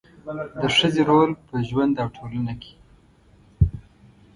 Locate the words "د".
0.61-0.63